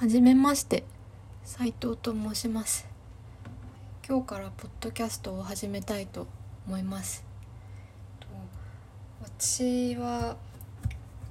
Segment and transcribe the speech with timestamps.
[0.00, 0.84] はじめまして
[1.44, 2.88] 斉藤と申します。
[4.08, 6.26] 今日からポッドキャストを始めたいと
[6.66, 7.22] 思います。
[8.18, 8.26] と
[9.22, 10.38] 私は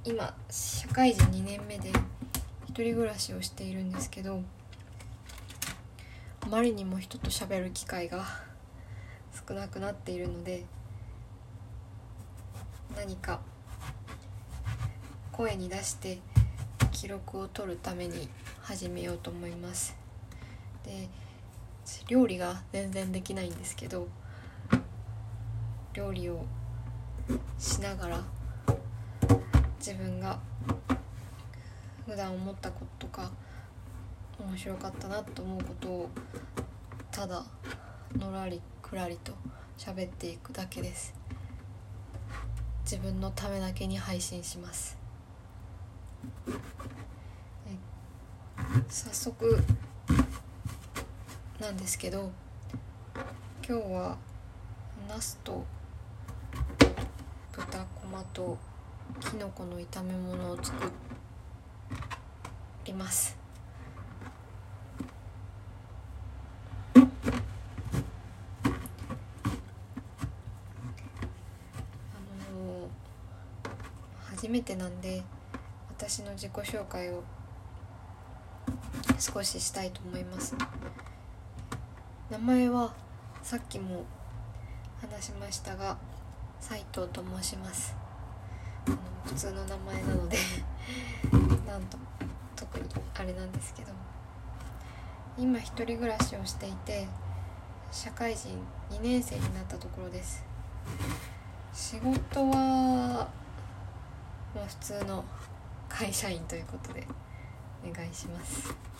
[0.04, 1.90] 今社会人2年目で
[2.68, 4.40] 一人暮らしをしているんですけど
[6.42, 8.24] あまりにも人と喋る機会が
[9.48, 10.64] 少なくなっているので
[12.96, 13.40] 何か
[15.32, 16.20] 声に出して
[17.00, 18.28] 記録を取るために
[18.60, 19.96] 始めようと思います。
[20.84, 21.08] で
[22.08, 24.06] 料理が全然できないんですけど
[25.94, 26.44] 料理を
[27.58, 28.22] しながら
[29.78, 30.38] 自分が
[32.06, 33.30] 普段思ったこととか
[34.38, 36.10] 面白かったなと思うことを
[37.10, 37.42] ただ
[38.18, 39.32] のらりくらりと
[39.78, 41.14] 喋っていくだけです。
[42.84, 44.98] 自分のためだけに配信します。
[48.88, 49.58] 早速
[51.60, 52.30] なんですけど
[53.68, 54.16] 今日は
[55.08, 55.64] ナスと
[57.50, 58.56] 豚こまと
[59.18, 60.72] きのこの炒め物を作
[62.84, 63.36] ります。
[66.94, 67.00] あ
[72.52, 72.88] の
[74.30, 75.24] 初めてなんで
[75.88, 77.24] 私の自己紹介を
[79.20, 80.56] 少ししたいと思います。
[82.30, 82.92] 名前は
[83.42, 84.04] さっきも
[85.00, 85.96] 話しましたが
[86.58, 87.94] 斉藤と申します。
[89.24, 90.38] 普通の名前なので
[91.68, 91.98] なんと
[92.56, 93.90] 特にあれなんですけど。
[95.38, 97.06] 今一人暮らしをしていて
[97.90, 98.50] 社会人
[98.90, 100.44] 2年生になったところです。
[101.72, 103.28] 仕事は
[104.54, 105.24] まあ普通の
[105.88, 107.06] 会社員ということで
[107.88, 108.90] お願いしますね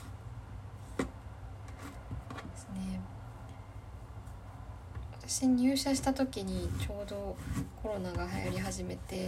[5.40, 7.34] 私入社した時にちょうど
[7.82, 9.26] コロナが流行り始めて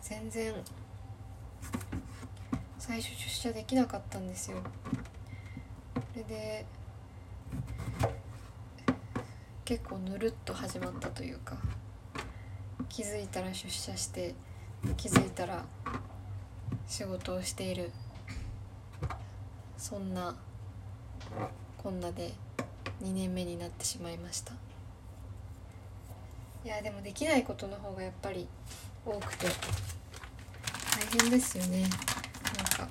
[0.00, 0.52] 全然
[2.80, 4.56] 最初出社できなかったんですよ。
[5.94, 6.66] それで
[9.64, 11.56] 結構ぬるっと始まったというか
[12.88, 14.34] 気づいたら出社して
[14.96, 15.64] 気づいたら
[16.88, 17.92] 仕事をしている
[19.78, 20.34] そんな
[21.78, 22.32] こんなで
[23.00, 24.71] 2年目になってしまいました。
[26.64, 28.46] いやでもできないことの方がやっぱり
[29.04, 29.46] 多くて。
[29.46, 31.80] 大変ですよね。
[31.80, 32.88] なんか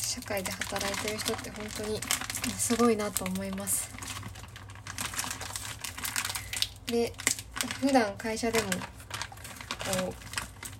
[0.00, 2.00] 社会で働いてる人って本当に
[2.56, 3.90] すごいなと思います。
[6.86, 7.12] で
[7.80, 10.14] 普段会社でもこ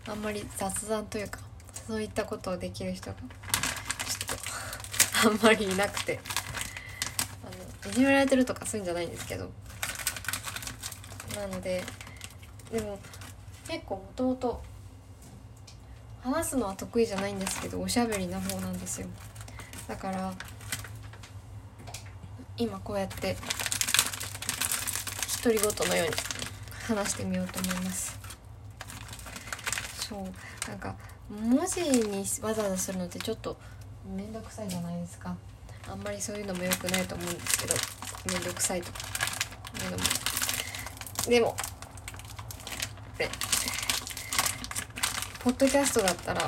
[0.06, 1.40] うあんまり雑談というか
[1.86, 6.18] そういったことをできる人がちょっとあんまりいなくて。
[7.44, 9.50] あのいじめられてるとかそういうんじゃないんですけど。
[11.36, 11.82] なので
[12.70, 12.98] でも
[13.66, 14.62] 結構もともと
[16.22, 19.08] 話すのは得意じゃないんですけどおしゃべりな方なんですよ。
[19.88, 20.32] だから
[22.56, 23.36] 今こうやって
[25.42, 26.14] 独り言のように
[26.86, 28.18] 話してみようと思います。
[29.98, 30.94] そうなんか
[31.28, 33.56] 文字にわざわざするのってちょっと
[34.06, 35.36] 面倒くさいじゃないですか。
[35.90, 37.74] あんまりそういうのも良くないと思うんですけど
[38.26, 38.92] 面倒くさいと。
[38.92, 38.98] か
[39.84, 40.04] いうのも
[41.28, 41.56] でも
[45.40, 46.46] ポッドキャストだったら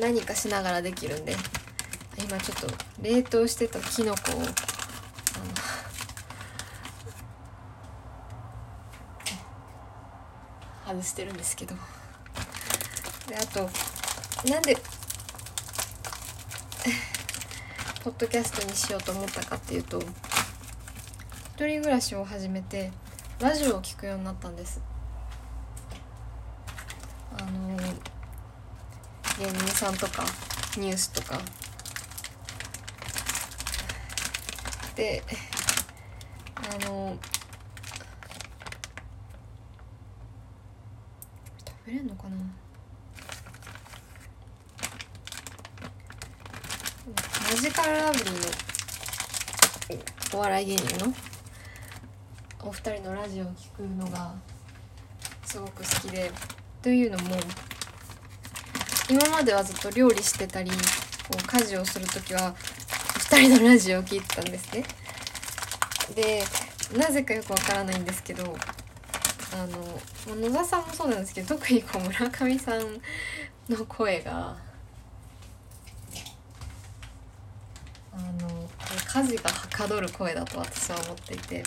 [0.00, 1.34] 何かしながらできるんで
[2.18, 2.68] 今ちょっと
[3.02, 4.42] 冷凍してたきのこを
[10.86, 11.74] 外してるんですけど。
[13.28, 13.68] であと
[14.48, 14.76] なんで
[18.06, 22.92] ポッドキャストにしようと思ったかっていうと一人暮らしを始めて
[23.40, 24.80] ラジオを聞くようになったんです。
[27.36, 27.76] あの
[29.40, 30.22] 芸人さんとか
[30.78, 31.40] ニュースとか。
[34.94, 35.24] で
[36.54, 37.18] あの
[41.66, 42.36] 食べれんのかな？
[47.48, 48.38] マジカルラブリーの
[50.34, 51.14] お笑い芸人の
[52.64, 54.34] お二人のラジオを聞くのが
[55.44, 56.32] すごく好きで
[56.82, 57.36] というのも
[59.08, 60.76] 今まではずっと料理してたりこ
[61.40, 62.56] う家事をする時は
[63.30, 64.84] 2人のラジオを聞いてたんですね。
[66.16, 66.42] で
[66.98, 68.42] なぜかよくわからないんですけど
[69.52, 69.66] あ
[70.26, 73.00] の野田さんもそうなんですけど特にこう村上さん
[73.68, 74.65] の声が
[78.16, 78.68] あの
[79.22, 81.62] 家事がはかどる声だと私は思っていて。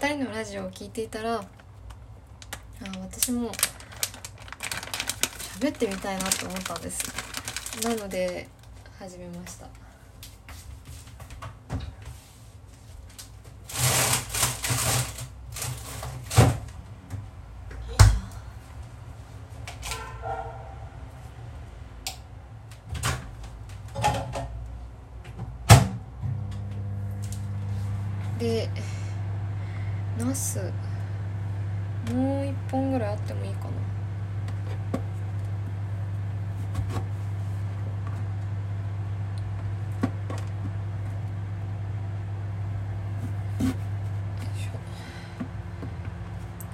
[0.00, 1.44] 2人のラジオを聴いていたらあ
[3.02, 3.50] 私も
[5.58, 7.04] 喋ってみたいなと思ったんです。
[7.84, 8.48] なので
[8.98, 9.89] 始めました。
[28.40, 28.70] で
[30.18, 30.58] ナス
[32.10, 33.70] もう一本ぐらいあってもいいかな。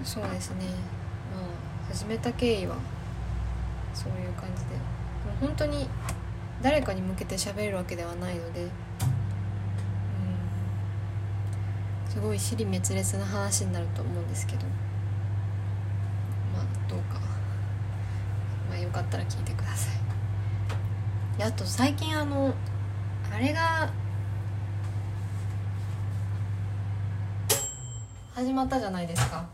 [0.05, 0.67] そうですね。
[1.35, 2.77] まあ始めた経緯は
[3.93, 4.77] そういう感じで。
[4.77, 4.81] も
[5.43, 5.89] う本当に
[6.63, 8.69] 誰かに向けて喋るわけではないので。
[12.17, 14.65] すごい尻滅裂な話になると思うんですけど。
[16.55, 17.21] まあどうか。
[18.71, 19.91] まあよかったら聞いてくださ
[21.39, 21.43] い。
[21.43, 22.55] あと最近あの
[23.31, 23.93] あれが
[28.33, 29.45] 始まったじゃないですか。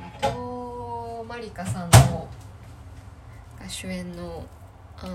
[0.00, 0.34] 伊藤
[1.28, 2.26] まりかさんの
[3.60, 4.46] が主演の
[4.96, 5.14] あの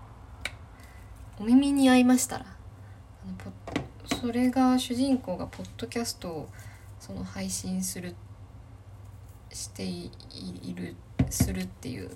[1.38, 3.75] 「お耳に合いましたら」あのポッ
[4.06, 6.48] それが主人公がポッドキャストを
[7.00, 8.14] その配信する
[9.52, 10.10] してい
[10.74, 10.94] る
[11.30, 12.10] するっていう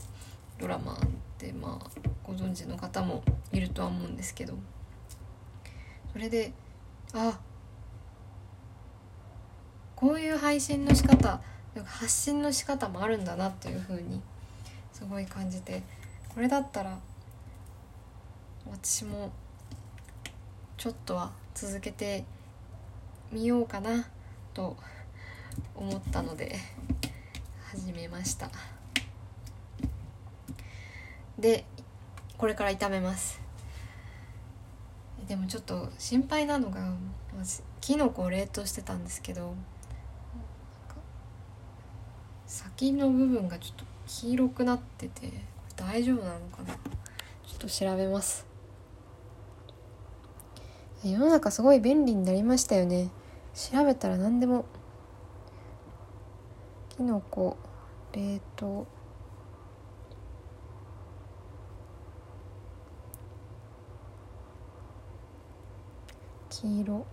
[0.58, 0.98] ドラマ
[1.38, 1.90] でまあ
[2.22, 3.22] ご存知の方も
[3.52, 4.54] いるとは思うんですけど
[6.12, 6.52] それで
[7.12, 7.38] あ
[9.96, 11.40] こういう配信の仕方
[11.74, 14.20] なんか発信の仕方もあるんだなっていうふうに
[14.92, 15.82] すごい感じて
[16.28, 16.98] これだったら
[18.70, 19.32] 私も
[20.76, 22.24] ちょっとは続けて
[23.32, 24.06] みようかな
[24.54, 24.76] と
[25.74, 26.56] 思ったので
[27.64, 28.50] 始めました。
[31.38, 31.64] で
[32.38, 33.40] これから炒めます。
[35.28, 36.94] でもちょっと心配なのが
[37.80, 39.54] きのこを冷凍してたんですけど
[42.46, 45.32] 先の部分がちょっと黄色くなってて
[45.76, 46.74] 大丈夫なのかな？
[46.74, 48.49] ちょっと調べます。
[51.02, 53.08] 世の中すごい便利になりましたよね。
[53.54, 54.66] 調べたら何でも。
[56.90, 57.56] きのこ
[58.12, 58.86] 冷凍。
[66.50, 67.06] 黄色。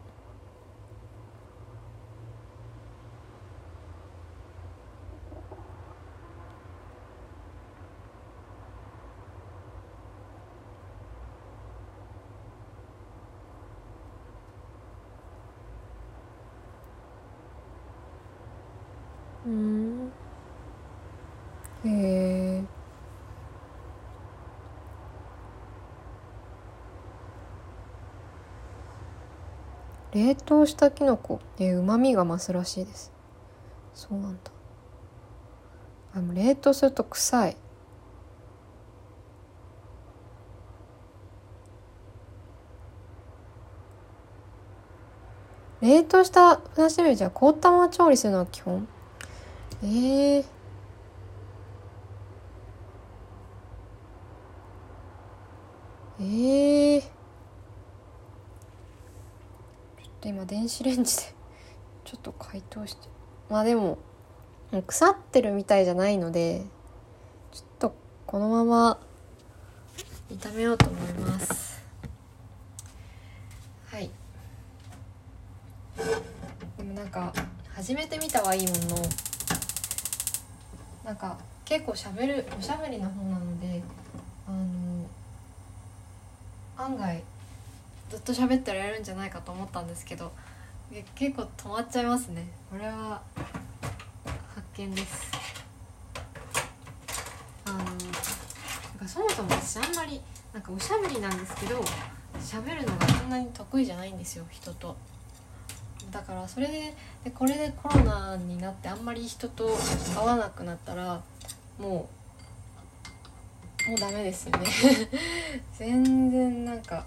[21.88, 22.64] へえ
[30.14, 33.12] 冷凍したきのこでうまみが増すらしいです。
[33.94, 34.52] そうなんだ。
[36.16, 37.58] あも冷凍すると臭い。
[45.82, 48.88] 冷凍したふなしめじゃ凍ったまま調理するのは基本？
[49.84, 50.46] ええー、
[56.40, 57.08] ええー、ちょ
[60.06, 61.24] っと今電子レンジで
[62.06, 63.08] ちょっと解凍して。
[63.50, 63.98] まあでも
[64.86, 66.64] 腐ってるみたいじゃないので
[67.52, 67.96] ちょっと
[68.28, 69.00] このまま
[70.30, 71.82] 炒めようと思います。
[73.88, 74.12] はい。
[76.78, 77.34] でもなんか
[77.74, 78.98] 初めて見たはいいもの
[81.04, 83.82] なんか結構しゃべるおしゃべりな方なので
[86.88, 87.22] 案外
[88.10, 90.32] ずっと喋ってられるんじゃないかと思ったんですけど
[91.16, 93.22] 結構止まっちゃいますねこれは
[94.56, 95.30] 発見です
[97.66, 100.22] あのなんかそもそも私あんまり
[100.54, 101.84] なんかおしゃべりなんですけど
[102.40, 104.96] 喋るのがそんなに得意じゃないんですよ人と。
[106.10, 106.94] だからそれで
[107.26, 109.68] でこれでコロナになってあんまり人と
[110.16, 111.22] 会わなくなったら
[111.78, 112.17] もう
[113.88, 114.68] もうダメですよね。
[115.78, 117.06] 全然なんか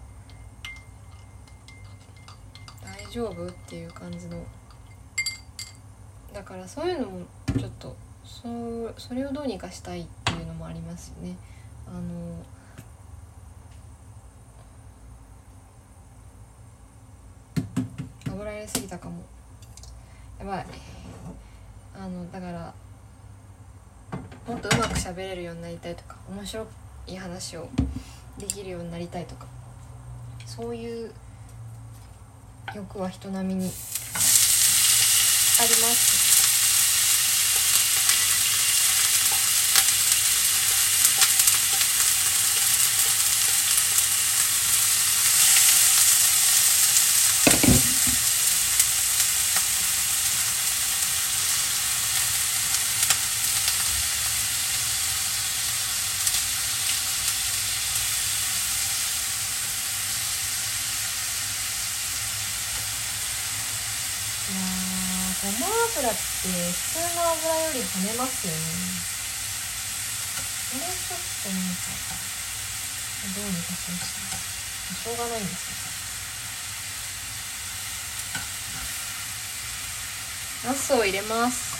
[2.82, 4.42] 大丈夫っていう感じの。
[6.32, 7.26] だからそういうのも
[7.58, 7.94] ちょっと
[8.24, 11.36] そそれをどうにかしたいっていうのもありますよね。
[11.86, 12.44] あの
[18.32, 19.22] 油入れすぎたかも。
[20.38, 20.66] やばい。
[21.94, 22.72] あのだから
[24.50, 26.66] もっとうまく喋れるようになりたいとか面白
[27.06, 27.68] い話を
[28.36, 29.46] できるようになりたいとか
[30.44, 31.12] そういう
[32.74, 35.99] 欲は人並みにあります。
[64.50, 68.58] 油って普通の油より跳ねますよね。
[70.70, 71.90] これちょっとなんか
[73.34, 74.50] どうにかしてほしい。
[74.90, 75.56] しょうがないんです
[80.62, 81.78] けどナスを入れます。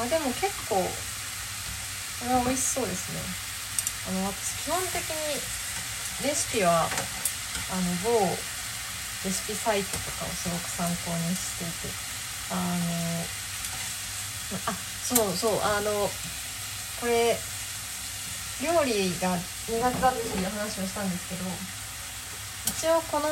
[0.00, 0.90] あでも結構こ
[2.26, 3.20] れは美味しそうですね。
[4.08, 5.40] あの私基本的に
[6.24, 6.90] レシピはあの
[8.02, 8.18] 某
[9.24, 11.94] レシピサイトとかをすごく参考にしていて
[12.50, 12.62] あの
[14.66, 16.08] あそうそうあの
[17.00, 17.36] これ
[18.62, 21.44] 料理が苦手だっていう話をしたんですけど
[22.66, 23.28] 一応この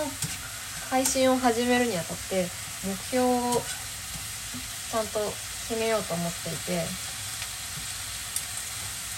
[0.90, 2.46] 配信を始めるにあたって
[2.86, 3.60] 目標を
[4.90, 5.18] ちゃんと
[5.68, 6.86] 決めようと思っていて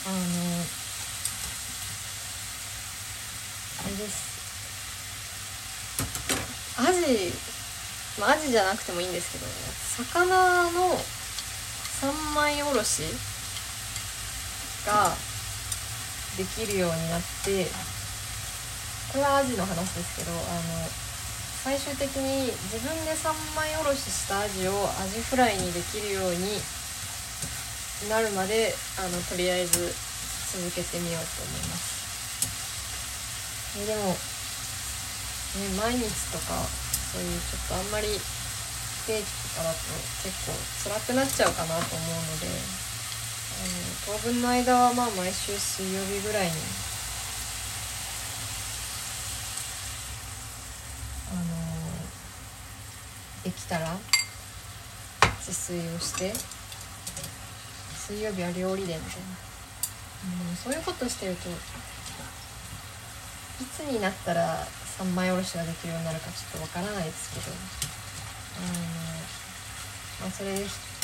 [0.06, 0.16] あの
[3.88, 4.28] あれです
[6.76, 7.32] アジ、
[8.20, 9.46] まあ、アジじゃなくてもいいんですけど
[10.04, 10.92] 魚の
[12.04, 13.02] 三枚おろし
[14.84, 15.16] が
[16.36, 17.64] できるようになって
[19.10, 20.44] これはアジの話ですけどあの
[21.64, 26.60] 最終的に自分で三枚おろししたアジをアジフライにできるように
[28.10, 29.80] なるまであのとりあえず
[30.52, 31.97] 続けてみようと思います。
[33.86, 34.16] でも
[35.56, 36.60] ね、毎日とか
[37.12, 38.08] そういうちょっとあんまり
[39.06, 39.78] 定期とかだと
[40.22, 40.52] 結構
[40.84, 42.46] 辛くなっちゃうかなと思うので
[43.58, 46.52] あの当分の間はまあ毎週水曜日ぐらいに
[51.32, 51.42] あの
[53.42, 53.96] できたら
[55.40, 56.34] 自炊をして
[57.96, 59.26] 水曜日は料理でみたいな、
[60.50, 61.48] うん、そういうことしてると
[63.60, 64.66] いつになったら
[64.98, 67.58] 三枚おろしができるようになるかちょっとわからないですけど、うん。
[70.20, 70.54] まあ、それ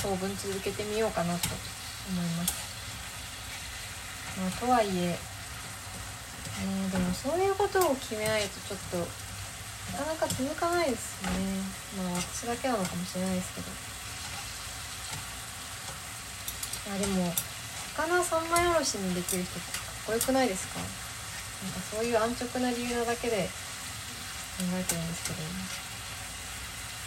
[0.03, 1.49] 当分続けてみようかなと
[2.11, 2.55] 思います。
[4.39, 5.19] まあ、とはいえ
[6.57, 8.99] えー、でもそういうことを決めないとちょっと
[9.99, 11.31] なかなか続かないですね。
[11.97, 13.67] まあ私だけなのかもしれないですけど。
[16.97, 17.33] いやでも
[17.97, 20.81] 魚三枚おろしにできる人ってかっこよくないですか？
[21.65, 23.49] なんかそういう安直な理由なだけで
[24.61, 25.41] 考えてるんですけど。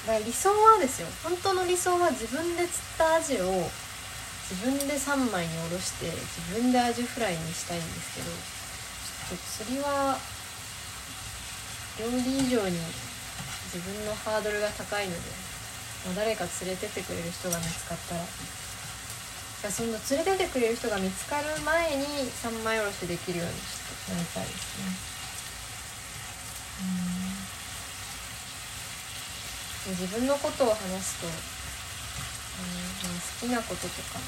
[0.08, 1.08] だから理想はですよ。
[1.22, 3.70] 本当の理想は自分で釣ったアジを
[4.50, 8.58] 自分で3枚におろして自分でアジフライにしたいんですけど。
[9.28, 10.18] ちょっと釣りは
[12.00, 12.80] 料理以上に
[13.74, 15.20] 自分のハードルが高いので、
[16.06, 18.24] まあ、誰か連れてってくれる人が見つかったら。
[19.68, 23.87] その連れてってくれる人が見つかる前に3枚おろしできるようにして。
[24.14, 25.18] なりたいですね。
[29.88, 29.96] うん。
[29.96, 31.40] 自分のことを話すと、うんま
[33.16, 34.20] あ、好きなこととか、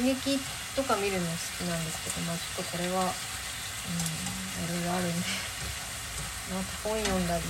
[0.00, 0.40] うん、演劇
[0.74, 5.26] とか見るの好きなんですけど、まあ、ちょっとこれは、うん、いろいろあるんで。
[6.52, 7.42] また本読んだり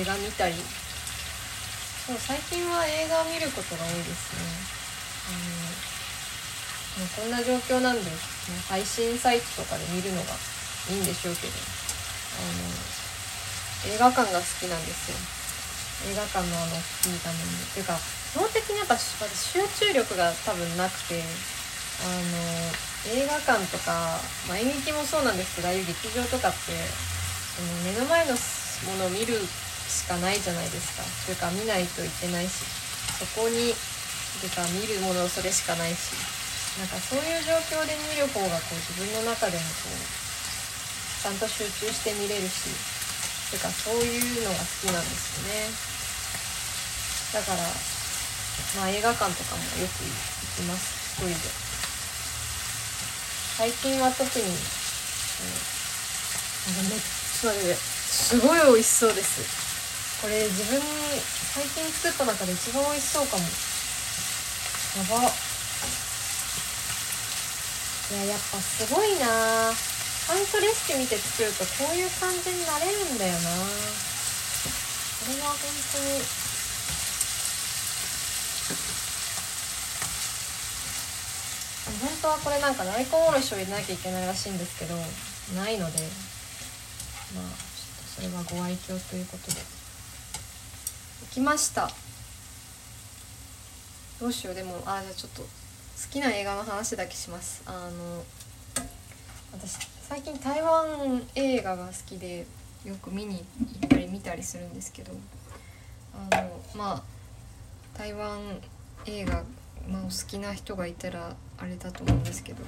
[0.00, 0.54] 映画見たり。
[2.06, 4.40] そう最近は映画を見ることが多いですね。
[5.30, 5.93] うん、
[6.98, 8.10] もうこんな状況なんで、
[8.68, 10.32] 配信サイトとかで見るのが
[10.90, 11.52] いいんでしょうけど。
[12.34, 12.94] あの
[13.94, 15.16] 映画館が好きなんですよ。
[16.10, 16.78] 映画館のあのい
[17.14, 17.96] い画面にっていうか
[18.32, 21.22] 基本的にやっぱ集中力が多分なくて
[22.02, 26.74] あの映画館とか、まあ、演劇もそうなんですけどああいう劇場とかって
[27.56, 31.04] その目の前のものを見るしかないじゃないですか。
[31.24, 32.64] というか見ないといけないし
[33.20, 33.72] そこに
[34.42, 36.43] てか見るものそれしかないし。
[36.78, 39.96] なんかそういう状況で見る方がこう自分の中でもこう
[41.22, 42.66] ちゃんと集中して見れるし
[43.52, 45.70] てかそういうのが好きなんですよね。
[47.32, 47.62] だから
[48.82, 50.10] まあ映画館とかもよく行
[50.58, 51.22] きます。
[51.22, 51.34] 一人で。
[53.54, 54.50] 最近は特に、うん、
[56.90, 59.40] めっちゃすごい美味しそうです。
[60.20, 60.82] これ自分
[61.54, 63.42] 最近作った中で一番美味しそうかも。
[63.44, 65.30] やば。
[65.30, 65.53] い
[68.14, 69.72] ややっぱすごいな。
[69.74, 73.38] ちゃんとレシピ見て作るとこういう感じになれるんだよな。
[73.38, 73.46] こ
[75.28, 75.58] れは本
[75.92, 76.22] 当に。
[82.00, 84.94] 本当はこれなんか大根おろしを入れなきゃいけないらしいんですけど
[85.54, 85.98] ないので。
[87.34, 89.56] まあちょっとそれはご愛嬌ということで。
[89.56, 89.62] で
[91.32, 91.90] きました。
[94.20, 94.54] どうしよう。
[94.54, 95.42] でもあじゃあちょっと
[96.10, 97.62] きな映画の話だけします。
[97.66, 98.24] あの
[99.52, 102.46] 私最近台湾映画が好きで
[102.84, 103.44] よく見に
[103.80, 105.12] 行ったり見たりするんですけど
[106.12, 107.02] あのまあ
[107.96, 108.40] 台湾
[109.06, 109.44] 映画、
[109.88, 112.62] まあ、お好きな人がいたらあれだと思うんですけど、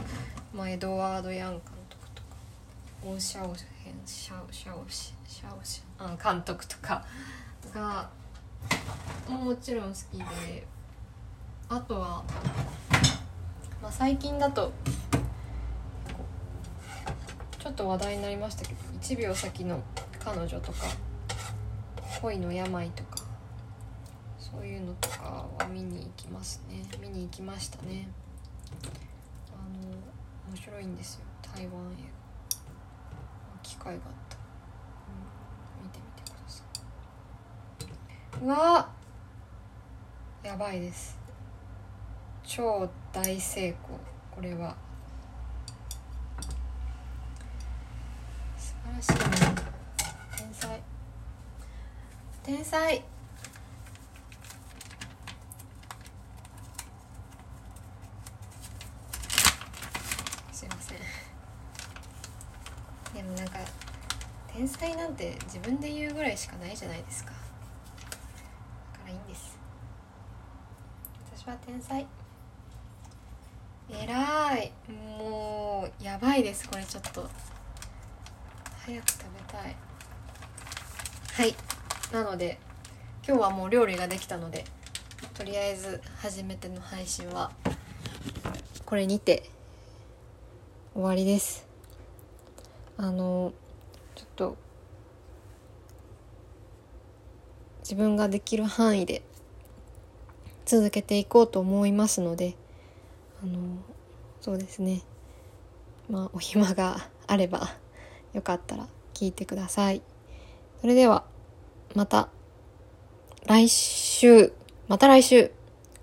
[0.54, 2.28] まあ、エドワード・ヤン監督とか
[3.04, 3.48] オーシャオ
[3.84, 7.04] ヘンシャオシャオシシャオシャ監督とか
[7.74, 8.08] が
[9.28, 10.66] もちろん好きで
[11.68, 12.22] あとは、
[13.86, 14.72] まあ、最近だと
[17.60, 19.80] ちょっと話題になりましたけど1秒先の
[20.18, 20.86] 彼女とか
[22.20, 23.18] 恋の病とか
[24.40, 26.82] そういうのとかは見に行きますね。
[27.00, 28.08] 見に行きましたね。
[29.52, 29.88] あの
[30.48, 31.20] 面白いんですよ。
[31.54, 32.02] 台湾映
[33.52, 34.36] 画機会があった、
[35.78, 36.64] うん、見てみてくださ
[38.34, 38.44] い。
[38.44, 38.88] うわ
[40.42, 41.16] やばいです。
[42.42, 43.98] 超大成功。
[44.30, 44.76] これは。
[48.58, 49.54] 素晴らしいね。
[50.36, 50.82] 天才。
[52.42, 53.02] 天才。
[60.52, 60.98] すいません。
[63.14, 63.60] でもなんか
[64.52, 67.30] 天才なんて自分で言うぐらいしかないじゃないですか。
[67.30, 69.58] だからいいんです。
[71.34, 72.06] 私は天才
[73.88, 77.28] えらいもうやばいですこれちょっと。
[78.84, 79.76] 早く食べたい。
[81.32, 81.54] はい。
[82.12, 82.58] なので
[83.26, 84.64] 今日はもう料理ができたので
[85.34, 87.50] とりあえず初めての配信は
[88.84, 89.50] これにて
[90.94, 91.66] 終わりです。
[92.96, 93.52] あの
[94.14, 94.56] ちょっと
[97.80, 99.22] 自分ができる範囲で
[100.64, 102.56] 続けていこうと思いますので
[103.42, 103.58] あの
[104.40, 105.02] そうですね。
[106.10, 107.68] まあお暇があれば
[108.32, 110.02] よかったら聞いてください。
[110.80, 111.24] それでは、
[111.94, 112.28] また
[113.46, 114.52] 来週、
[114.88, 115.50] また来週、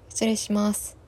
[0.09, 1.02] 失礼します。